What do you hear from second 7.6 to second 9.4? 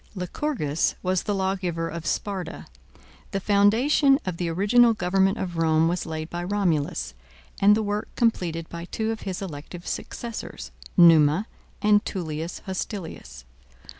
the work completed by two of